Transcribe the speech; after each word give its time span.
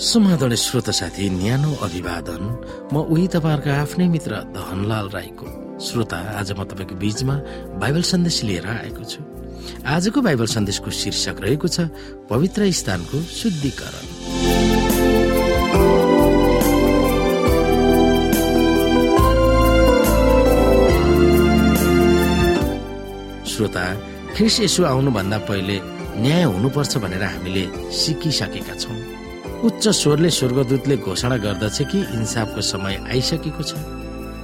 समादर 0.00 0.54
श्रोत 0.56 0.88
साथी 0.96 1.28
न्यानो 1.30 1.70
अभिवादन। 1.84 2.42
म 2.88 3.04
उही 3.04 3.26
तपाईँहरूको 3.36 3.70
आफ्नै 3.84 4.06
मित्र 4.08 4.32
धनलाल 4.56 5.06
राईको 5.12 5.46
श्रोता। 5.76 6.18
आज 6.40 6.52
म 6.56 6.64
तपाईँको 6.64 6.96
बीचमा 6.96 7.34
बाइबल 7.76 8.02
सन्देश 8.08 8.36
लिएर 8.48 8.66
आएको 8.80 9.04
छु। 9.04 9.20
आजको 9.84 10.20
बाइबल 10.24 10.46
सन्देशको 10.56 10.90
शीर्षक 10.90 11.36
रहेको 11.44 11.68
छ 11.68 11.92
पवित्र 12.32 12.70
स्थानको 12.72 13.20
शुद्धिकरण। 13.28 14.04
श्रोता 23.44 23.84
ख्रिस 24.32 24.60
यसो 24.60 24.82
आउनुभन्दा 24.96 25.38
पहिले 25.44 25.76
न्याय 26.24 26.42
हुनुपर्छ 26.48 26.96
भनेर 27.04 27.22
हामीले 27.22 27.64
सिकिसकेका 27.92 28.74
छौँ। 28.80 29.19
उच्च 29.64 29.88
स्वरले 29.88 30.30
स्वर्गदूतले 30.30 30.96
घोषणा 30.96 31.36
गर्दछ 31.36 31.78
कि 31.92 31.98
इन्साफको 32.16 32.60
समय 32.64 32.94
आइसकेको 33.12 33.62
छ। 33.62 33.74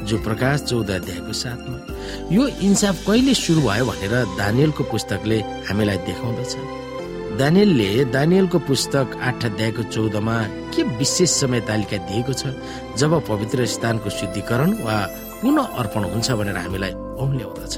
जो 0.09 0.17
प्रकाश 0.23 0.61
चौध 0.63 0.91
अध्यायको 0.91 1.33
साथमा 1.33 1.79
यो 2.35 2.47
इन्साफ 2.63 2.97
कहिले 3.07 3.35
सुरु 3.35 3.61
भयो 3.61 3.85
भनेर 3.87 4.15
दानियलको 4.39 4.85
पुस्तकले 4.93 5.39
हामीलाई 5.69 5.99
देखाउँदछ। 6.07 6.53
दानियलले 7.41 7.89
दानियलको 8.13 8.59
पुस्तक 8.69 9.17
आठ 9.29 9.45
अध्यायको 9.45 9.83
चौधमा 9.89 10.37
के 10.77 10.83
विशेष 11.01 11.31
समय 11.41 11.61
तालिका 11.69 11.97
दिएको 12.09 12.33
छ? 12.33 12.53
जब 13.01 13.13
पवित्र 13.29 13.67
स्थानको 13.67 14.11
शुद्धिकरण 14.11 14.71
वा 14.85 14.97
पुनः 15.41 15.75
अर्पण 15.81 16.05
हुन्छ 16.13 16.31
भनेर 16.33 16.57
हामीलाई 16.57 16.93
औल्याउँदछ 17.25 17.75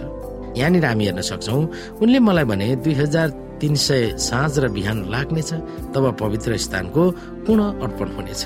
यहाँनिर 0.58 0.84
हामी 0.84 1.04
हेर्न 1.04 1.20
सक्छौ 1.22 1.60
उनले 2.02 2.18
मलाई 2.18 2.44
भने 2.50 2.74
दुई 2.82 2.94
हजार 2.94 3.28
तिन 3.60 3.74
सय 3.74 4.16
साँझ 4.20 4.58
र 4.58 4.68
बिहान 4.68 5.04
लाग्नेछ 5.10 5.52
तब 5.94 6.16
पवित्र 6.20 6.56
स्थानको 6.56 7.10
पुनः 7.46 7.82
अर्पण 7.84 8.08
हुनेछ। 8.16 8.42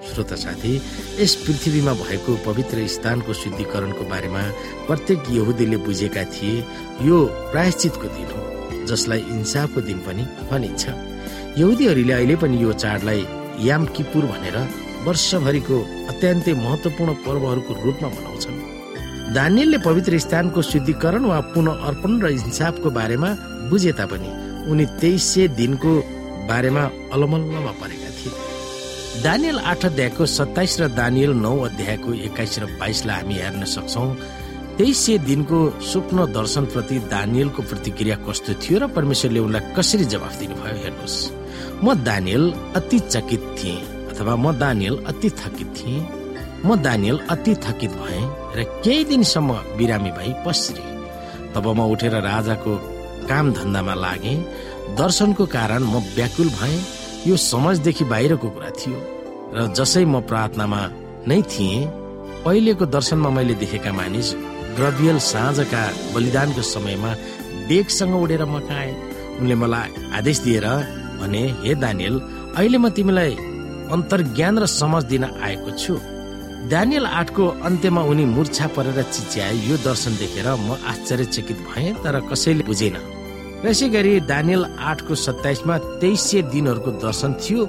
श्रोता 0.00 0.36
साथी 0.36 0.74
यस 1.20 1.34
पृथ्वीमा 1.46 1.92
भएको 1.92 2.34
पवित्र 2.44 2.86
स्थानको 2.88 3.32
शुद्धिकरणको 3.32 4.04
बारेमा 4.10 4.42
प्रत्येक 4.86 5.30
यहुदीले 5.30 5.76
बुझेका 5.86 6.24
थिए 6.34 6.64
यो 7.02 7.18
प्रायश्चितको 7.52 8.08
दिन 8.16 8.30
हो 8.32 8.86
जसलाई 8.86 9.20
इन्साफको 9.36 9.80
दिन 9.88 9.98
पनि 10.06 10.24
भनिन्छ। 10.50 10.82
यहुदीहरूले 11.58 12.12
अहिले 12.12 12.36
पनि 12.42 12.62
यो 12.62 12.72
चाडलाई 12.82 13.26
याम 13.68 13.84
किपुर 13.96 14.24
भनेर 14.32 14.56
वर्षभरिको 15.06 15.76
अत्यन्तै 16.10 16.52
महत्वपूर्ण 16.64 17.12
पर्वहरूको 17.26 17.72
रूपमा 17.84 18.08
मनाउँछन्। 18.08 18.58
दानियलले 19.34 19.78
पवित्र 19.78 20.18
स्थानको 20.18 20.62
शुद्धिकरण 20.62 21.24
वा 21.24 21.40
पुनः 21.52 21.84
अर्पण 21.88 22.20
र 22.22 22.26
इन्साफको 22.40 22.90
बारेमा 22.90 23.30
बुझे 23.70 23.92
तापनि 23.98 24.30
उनी 24.70 24.84
तेइस 25.00 25.22
सय 25.34 25.48
दिनको 25.58 25.92
बारेमा 26.48 26.84
अलमल्लमा 27.14 27.72
परेका 27.80 28.10
थिए। 28.18 28.32
दानियल 29.22 29.58
आठ 29.70 29.84
अध्यायको 29.86 30.26
सत्ताइस 30.26 30.80
र 30.80 30.88
दानियल 31.00 31.32
नौ 31.44 31.56
अध्यायको 31.68 32.12
एक्काइस 32.26 32.58
र 32.58 32.64
बाइसलाई 32.80 33.16
हामी 33.16 33.34
हेर्न 33.34 33.64
सक्छौ। 33.74 34.06
तेइस 34.78 34.98
सय 35.06 35.18
दिनको 35.28 35.58
स्वप्न 35.82 36.18
दर्शन 36.32 36.64
प्रति 36.72 36.98
दानियलको 37.14 37.62
प्रतिक्रिया 37.70 38.16
कस्तो 38.26 38.52
थियो 38.62 38.78
र 38.80 38.86
परमेश्वरले 38.96 39.40
उनलाई 39.46 39.74
कसरी 39.76 40.04
जवाफ 40.12 40.38
दिनुभयो 40.40 40.76
हेर्नुहोस्। 40.84 41.18
म 41.84 41.94
दानियल 42.04 42.44
अति 42.76 42.98
चकित 43.12 43.42
थिएँ 43.58 43.80
अथवा 44.10 44.34
म 44.36 44.52
दानियल 44.58 44.96
अति 45.10 45.30
थकित 45.40 45.68
थिएँ। 45.78 46.06
म 46.66 46.76
दानियल 46.82 47.18
अति 47.30 47.54
थकित 47.64 47.92
भएँ 48.00 48.24
र 48.56 48.64
केही 48.84 49.04
दिनसम्म 49.10 49.52
बिरामी 49.78 50.10
भई 50.18 50.32
पस्रे 50.46 50.84
तब 51.54 51.66
म 51.76 51.80
उठेर 51.92 52.14
राजाको 52.22 52.72
काम 53.30 53.52
धन्दामा 53.58 53.94
लागे 54.04 54.34
दर्शनको 54.98 55.44
कारण 55.56 55.82
म 55.92 56.02
व्याकुल 56.16 56.48
भए 56.58 56.76
यो 57.28 57.36
समझदेखि 57.50 58.04
बाहिरको 58.12 58.48
कुरा 58.54 58.70
थियो। 58.78 58.98
र 59.54 59.66
जसै 59.78 60.04
म 60.04 60.20
प्रार्थनामा 60.30 60.80
नै 61.28 61.40
थिएँ 61.52 61.88
पहिलेको 62.44 62.84
दर्शनमा 62.96 63.30
मैले 63.36 63.54
देखेका 63.62 63.92
मानिस 63.92 64.28
ग्रबियल 64.76 65.18
साँझका 65.30 65.82
बलिदानको 66.14 66.62
समयमा 66.64 67.10
बेगसँग 67.68 68.14
उडेर 68.22 68.44
मकाए 68.54 68.90
उनले 69.40 69.54
मलाई 69.62 69.90
आदेश 70.18 70.38
दिएर 70.46 70.66
भने 71.20 71.42
हे 71.62 71.74
दानियल 71.82 72.14
अहिले 72.56 72.78
म 72.78 72.88
तिमीलाई 72.96 73.34
अन्तर्ज्ञान 73.94 74.58
र 74.62 74.66
समझ 74.80 75.02
दिन 75.12 75.24
आएको 75.24 75.70
छु। 75.82 75.94
दानियल 76.72 77.06
आठको 77.20 77.44
अन्त्यमा 77.68 78.02
उनी 78.10 78.24
मूर्छा 78.34 78.66
परेर 78.76 78.98
चिच्याए 79.14 79.54
यो 79.68 79.76
दर्शन 79.86 80.12
देखेर 80.22 80.48
म 80.66 80.76
आश्चर्यचकित 80.92 81.58
भएँ 81.68 81.94
तर 82.02 82.20
कसैले 82.30 82.64
बुझेन। 82.68 82.96
यसै 83.60 83.88
गरी 83.92 84.12
दानियल 84.24 84.62
आठको 84.90 85.14
सत्ताइसमा 85.14 85.74
तेइस 86.00 86.20
सय 86.28 86.42
दिनहरूको 86.52 86.90
दर्शन 87.04 87.32
थियो। 87.42 87.62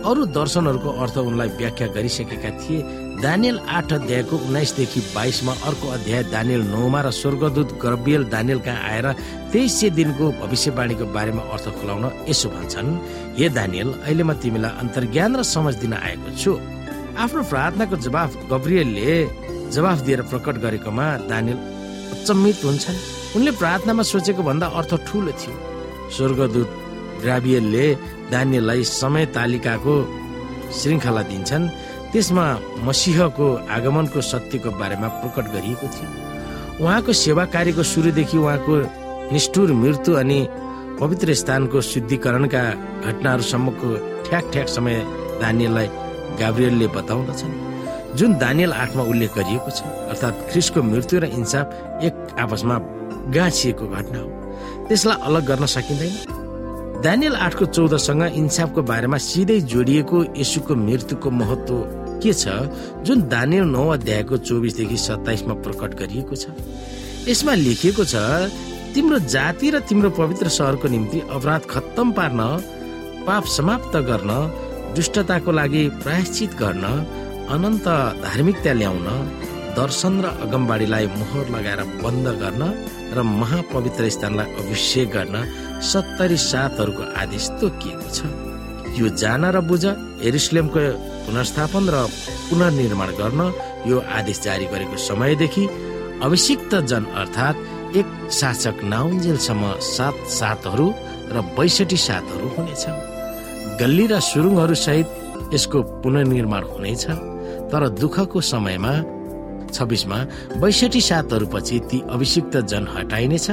अरू 0.00 0.22
दर्शनहरूको 0.36 0.90
अर्थ 1.02 1.16
उनलाई 1.20 1.48
व्याख्या 1.60 1.86
गरिसकेका 1.96 2.50
थिए। 2.60 2.78
दानियल 3.24 3.56
आठ 3.68 3.92
अध्यायको 3.92 4.36
उन्नाइसदेखि 4.36 5.00
बाइसमा 5.14 5.52
अर्को 5.68 5.86
अध्याय 5.96 6.22
दानियल 6.32 6.62
नौमा 6.72 7.00
र 7.00 7.10
स्वर्गदूत 7.20 7.68
गर्बियल 7.82 8.24
दानियल 8.34 8.60
कहाँ 8.66 8.82
आएर 8.90 9.06
तेइस 9.52 9.80
सय 9.80 9.90
दिनको 9.98 10.24
भविष्यवाणीको 10.40 11.04
बारेमा 11.16 11.42
अर्थ 11.52 11.66
खुलाउन 11.80 12.04
यसो 12.28 12.48
भन्छन् 12.56 12.90
हे 13.38 13.48
दानियल 13.58 13.88
अहिले 14.04 14.24
म 14.24 14.32
तिमीलाई 14.40 14.72
अन्तर्ज्ञान 14.82 15.36
र 15.36 15.42
समझ 15.44 15.74
दिन 15.84 15.92
आएको 16.00 16.28
छु। 16.36 16.52
आफ्नो 17.16 17.42
प्रार्थनाको 17.52 17.96
जवाफ 18.06 18.30
गब्रियलले 18.52 19.12
जवाफ 19.72 19.98
दिएर 20.04 20.22
प्रकट 20.32 20.54
गरेकोमा 20.64 21.06
दानियल 21.32 21.58
अचम्मित 22.12 22.64
हुन्छन्। 22.64 23.19
उनले 23.36 23.50
प्रार्थनामा 23.60 24.02
सोचेको 24.02 24.42
भन्दा 24.42 24.66
अर्थ 24.78 24.92
ठुलो 25.06 25.32
थियो। 25.40 25.54
स्वर्गदूत 26.14 26.70
ग्राबियलले 27.22 27.86
दानियललाई 28.32 28.82
समय 29.00 29.24
तालिकाको 29.36 29.94
श्रृङ्खला 30.78 31.22
दिन्छन् 31.30 31.66
त्यसमा 32.12 32.46
मसिहको 32.86 33.46
आगमनको 33.76 34.20
सत्यको 34.30 34.70
बारेमा 34.80 35.08
प्रकट 35.20 35.46
गरिएको 35.54 35.86
थियो। 35.94 36.08
उहाँको 36.82 37.12
सेवा 37.24 37.44
कार्यको 37.54 37.82
सुरुदेखि 37.92 38.38
उहाँको 38.38 38.74
निष्ठुर 39.32 39.72
मृत्यु 39.82 40.14
अनि 40.22 40.38
पवित्र 41.00 41.34
स्थानको 41.40 41.80
शुद्धिकरणका 41.80 42.62
घटनाहरूसम्मको 43.06 43.88
ठ्याक 44.26 44.44
ठ्याक 44.52 44.68
समय 44.76 44.96
दानियललाई 45.42 45.88
गाब्रियलले 46.40 46.86
बताउँदछन्। 46.96 47.58
जुन 48.18 48.30
दानियल 48.42 48.72
आठमा 48.74 49.02
उल्लेख 49.06 49.30
गरिएको 49.38 49.70
छ 49.70 49.86
अर्थात् 50.10 50.42
ख्रिसको 50.50 50.82
मृत्यु 50.82 51.16
र 51.22 51.24
इन्साफ 51.38 51.66
एक 52.06 52.14
आपसमा 52.42 52.76
गाँसिएको 53.34 53.86
घटना 53.86 54.18
हो। 54.18 54.28
त्यसलाई 54.88 55.16
अलग 55.28 55.46
गर्न 55.46 55.66
सकिँदैन। 55.66 56.14
दानियल 57.04 57.34
आठको 57.34 57.64
चौधसँग 57.66 58.22
इन्साफको 58.34 58.82
बारेमा 58.82 59.18
सिधै 59.18 59.58
जोडिएको 59.72 60.18
यसुको 60.36 60.74
मृत्युको 60.76 61.30
महत्व 61.30 61.74
के 62.22 62.32
छ 62.32 62.44
जुन 63.06 63.22
दानियल 63.28 63.64
नौ 63.76 63.88
अध्यायको 63.88 64.36
चौबिसदेखि 64.36 64.96
सत्ताइसमा 64.96 65.54
प्रकट 65.64 65.94
गरिएको 66.00 66.34
छ? 66.36 66.44
यसमा 67.28 67.54
लेखिएको 67.54 68.04
छ 68.04 68.16
तिम्रो 68.94 69.18
जाति 69.32 69.70
र 69.70 69.78
तिम्रो 69.88 70.10
पवित्र 70.10 70.48
सहरको 70.48 70.88
निम्ति 70.88 71.18
अपराध 71.30 71.62
खत्तम 71.70 72.12
पार्न 72.12 72.40
पाप 73.26 73.44
समाप्त 73.56 73.96
गर्न 74.10 74.30
दुष्टताको 74.96 75.50
लागि 75.52 75.82
प्रायश्चित 76.02 76.54
गर्न 76.58 76.84
अनन्त 77.54 77.86
धार्मिकता 78.24 78.72
ल्याउन 78.72 79.08
दर्शन 79.78 80.14
र 80.20 80.26
अगमबाडीलाई 80.44 81.06
मोहर 81.18 81.46
लगाएर 81.54 81.80
बन्द 82.02 82.26
गर्न 82.42 82.62
र 83.10 83.22
महापवित्र 83.22 84.08
स्थानलाई 84.08 84.48
अभिषेक 84.60 85.08
गर्न 85.10 85.36
सत्तरी 85.82 86.36
सातहरूको 86.36 87.02
आदेश 87.22 87.44
तोकिएको 87.60 88.08
छ। 88.16 88.18
यो 88.98 89.08
जान 89.16 89.44
र 89.54 89.60
बुझ 89.60 89.84
एरुसलेमको 90.28 90.82
पुनर्स्थापन 91.26 91.84
र 91.94 91.96
पुनर्निर्माण 92.48 93.10
गर्न 93.20 93.40
यो 93.86 93.96
आदेश 94.18 94.40
जारी 94.44 94.66
गरेको 94.72 94.96
समयदेखि 95.08 95.64
अभिषिक्त 96.24 96.72
जन 96.90 97.04
अर्थात् 97.20 97.96
एक 97.96 98.06
शासक 98.30 98.76
नाउन्जेलसम्म 98.84 99.64
सात 99.94 100.16
सातहरू 100.30 100.86
र 101.34 101.36
बैसठी 101.56 101.96
सातहरू 101.96 102.46
हुनेछ। 102.56 102.84
गल्ली 103.80 104.06
र 104.06 104.20
सुरुङहरू 104.20 104.74
सहित 104.74 105.08
यसको 105.54 105.78
पुनर्निर्माण 106.02 106.62
हुनेछ 106.64 107.04
तर 107.70 107.82
दुःखको 108.00 108.40
समयमा 108.52 108.92
छब्बिसमा 109.70 110.18
बैसठी 110.60 111.00
सातहरूपछि 111.00 111.78
ती 111.90 111.98
अभिषिक्त 112.10 112.56
जन 112.70 112.84
हटाइनेछ 112.94 113.46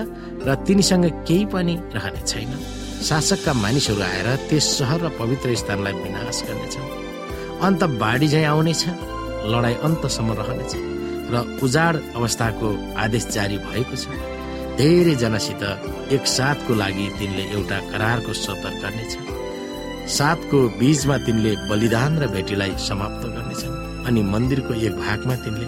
र 0.48 0.56
तिनीसँग 0.68 1.06
केही 1.28 1.46
पनि 1.54 1.76
रहने 1.96 2.22
छैन। 2.26 2.52
शासकका 3.00 3.54
मानिसहरू 3.54 4.02
आएर 4.02 4.28
त्यस 4.50 4.66
सहर 4.78 5.00
र 5.06 5.10
पवित्र 5.20 5.56
स्थानलाई 5.62 5.94
विनाश 6.04 6.38
गर्नेछ 6.48 6.76
अन्त 7.66 7.84
बाढी 8.02 8.28
झै 8.28 8.44
आउनेछ 8.44 8.84
लडाई 9.52 9.76
अन्तसम्म 9.88 10.30
रहनेछ 10.40 10.74
र 11.32 11.36
उजाड 11.64 11.96
अवस्थाको 12.16 12.68
आदेश 13.04 13.28
जारी 13.36 13.58
भएको 13.68 13.96
छ। 13.96 14.06
धेरैजनासित 14.78 15.64
एक 16.16 16.24
साथको 16.28 16.74
लागि 16.82 17.08
तिनले 17.20 17.44
एउटा 17.56 17.78
करारको 17.92 18.34
सतर्क 18.34 18.78
गर्नेछ। 18.84 19.14
सातको 20.08 20.58
बीचमा 20.80 21.18
तिनले 21.26 21.52
बलिदान 21.70 22.12
र 22.22 22.28
भेटीलाई 22.34 22.74
समाप्त 22.80 23.24
गर्नेछन् 23.36 23.76
अनि 24.08 24.22
मन्दिरको 24.34 24.74
एक 24.88 24.94
भागमा 24.98 25.36
तिनले 25.44 25.68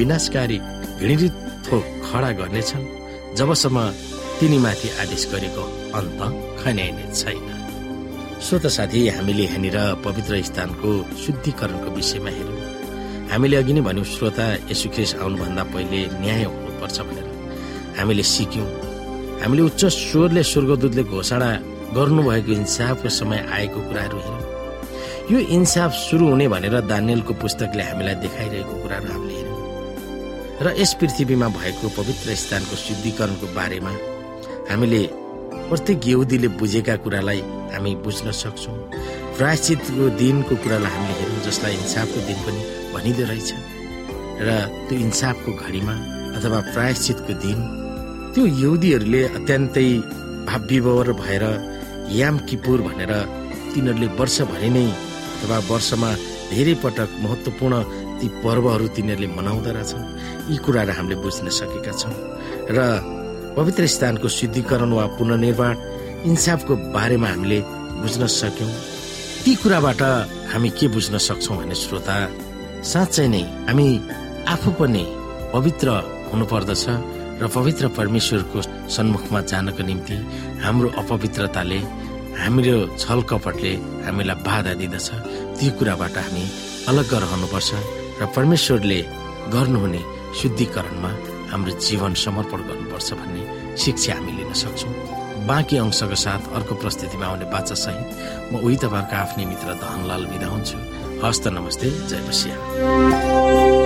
विनाशकारी 0.00 0.58
घृणित 1.00 1.34
थोक 1.66 1.84
खडा 2.06 2.30
गर्नेछन् 2.40 2.84
जबसम्म 3.38 3.78
तिनीमाथि 4.40 4.88
आदेश 5.02 5.22
गरेको 5.32 5.64
अन्त 5.98 6.20
खन्याइने 6.60 7.04
छैन। 7.20 7.48
श्रोत 8.46 8.66
साथी 8.76 9.00
हामीले 9.16 9.44
यहाँनिर 9.44 9.76
पवित्र 10.04 10.40
स्थानको 10.48 10.90
शुद्धिकरणको 11.22 11.88
विषयमा 11.96 12.30
हेऱ्यौँ। 12.36 12.68
हामीले 13.32 13.56
अघि 13.56 13.72
नै 13.76 13.80
भन्यौँ 13.88 14.06
श्रोता 14.14 14.46
यसुखेस 14.70 15.10
आउनुभन्दा 15.20 15.62
पहिले 15.72 16.00
न्याय 16.22 16.44
हुनुपर्छ 16.44 16.98
भनेर। 17.08 17.26
हामीले 17.98 18.24
सिक्यौँ। 18.34 18.68
हामीले 19.42 19.62
उच्च 19.68 19.82
स्वरले 20.00 20.42
स्वर्गदूतले 20.52 21.02
घोषणा 21.12 21.50
गर्नुभएको 21.96 22.52
इन्साफको 22.60 23.08
समय 23.20 23.38
आएको 23.56 23.80
कुराहरू 23.88 24.18
हेऱ्यौँ। 24.24 24.48
यो 25.30 25.38
इन्साफ 25.56 25.92
सुरु 26.08 26.24
हुने 26.30 26.46
भनेर 26.48 26.80
दानियलको 26.88 27.32
पुस्तकले 27.42 27.82
हामीलाई 27.90 28.16
देखाइरहेको 28.24 28.74
कुराहरू 28.82 29.08
हामीले 29.12 29.49
र 30.60 30.74
यस 30.78 30.92
पृथ्वीमा 31.00 31.48
भएको 31.48 31.88
पवित्र 31.96 32.34
स्थानको 32.36 32.76
शुद्धिकरणको 32.76 33.46
बारेमा 33.56 33.92
हामीले 34.70 35.02
प्रत्येक 35.68 36.06
यहुदीले 36.08 36.48
बुझेका 36.60 36.96
कुरालाई 37.04 37.40
हामी 37.72 37.94
बुझ्न 38.04 38.30
सक्छौँ। 38.42 38.76
प्रायश्चितको 39.36 40.08
दिनको 40.20 40.54
कुरालाई 40.62 40.92
हामीले 40.94 41.14
हेरौँ 41.20 41.44
जसलाई 41.46 41.74
इन्साफको 41.80 42.20
दिन 42.28 42.38
पनि 42.44 42.60
भनिँदो 42.92 43.24
रहेछ। 43.30 43.50
र 44.46 44.48
त्यो 44.88 44.98
इन्साफको 45.06 45.50
घडीमा 45.64 45.94
अथवा 46.36 46.58
प्रायश्चितको 46.74 47.32
दिन 47.44 47.58
त्यो 48.34 48.44
यहुदीहरूले 48.62 49.22
अत्यन्तै 49.36 49.88
भावविभोर 50.48 51.12
भएर 51.22 51.44
याम 52.20 52.36
किपुर 52.48 52.78
भनेर 52.88 53.12
तिनीहरूले 53.72 54.08
वर्षभरि 54.20 54.70
नै 54.76 54.86
अथवा 55.40 55.58
वर्षमा 55.70 56.10
धेरै 56.52 56.74
पटक 56.84 57.10
महत्त्वपूर्ण 57.24 57.74
ती 58.20 58.28
पर्वहरू 58.44 58.86
तिनीहरूले 58.94 59.28
मनाउँदो 59.36 59.70
रहेछन्। 59.76 60.04
यी 60.50 60.56
कुराहरू 60.64 60.92
हामीले 60.92 61.16
बुझ्न 61.24 61.48
सकेका 61.48 61.92
छौँ। 62.00 62.14
र 62.70 62.78
पवित्र 63.56 63.86
स्थानको 63.86 64.28
शुद्धिकरण 64.28 64.92
वा 64.92 65.04
पुनर्निर्माण 65.18 65.74
इन्साफको 66.28 66.72
बारेमा 66.94 67.28
हामीले 67.28 67.58
बुझ्न 68.02 68.26
सक्यौँ। 68.30 68.72
ती 69.44 69.54
कुराबाट 69.62 70.02
हामी 70.52 70.70
के 70.78 70.86
बुझ्न 70.94 71.18
सक्छौँ 71.18 71.56
भने 71.58 71.74
श्रोता 71.74 72.16
साँच्चै 72.84 73.26
नै 73.28 73.42
हामी 73.68 73.86
आफू 74.52 74.70
पनि 74.78 75.04
पवित्र 75.54 75.88
हुनुपर्दछ 76.32 76.84
र 77.42 77.48
पवित्र 77.48 77.88
परमेश्वरको 77.98 78.58
सन्मुखमा 78.94 79.40
जानको 79.50 79.82
निम्ति 79.88 80.16
हाम्रो 80.64 80.88
अपवित्रताले 81.00 81.78
हाम्रो 82.40 82.76
छल 83.00 83.20
कपटले 83.30 83.72
हामीलाई 84.06 84.36
बाधा 84.46 84.72
दिँदछ। 84.80 85.08
ती 85.58 85.66
कुराबाट 85.78 86.16
हामी 86.16 86.44
अलग्ग 86.88 87.12
रहनुपर्छ। 87.24 87.70
र 88.20 88.26
परमेश्वरले 88.36 89.00
गर्नुहुने 89.54 90.02
शुद्धिकरणमा 90.38 91.10
हाम्रो 91.50 91.72
जीवन 91.80 92.12
समर्पण 92.24 92.60
गर्नुपर्छ 92.68 93.12
भन्ने 93.20 93.76
शिक्षा 93.82 94.14
हामी 94.14 94.32
लिन 94.38 94.52
सक्छौँ। 94.62 94.92
बाँकी 95.48 95.76
अंशको 95.80 96.16
साथ 96.24 96.52
अर्को 96.56 96.74
प्रस्तुतिमा 96.84 97.26
आउने 97.26 97.46
बाचा 97.48 97.74
सहित 97.74 98.52
म 98.52 98.60
उही 98.60 98.76
तपाईँहरूको 98.76 99.16
आफ्नै 99.16 99.44
मित्र 99.50 99.68
धनलाल 99.80 100.24
बिदा 100.30 100.46
हुन्छु। 100.52 100.78
हस्त 101.24 101.48
नमस्ते 101.56 101.90
जय 102.08 102.20
बसिया 102.28 103.79